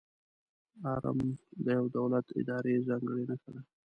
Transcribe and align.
آرم 0.93 1.19
د 1.63 1.65
یو 1.77 1.85
دولت، 1.97 2.25
ادارې 2.39 2.85
ځانګړې 2.87 3.23
نښه 3.29 3.49
ده. 3.55 3.61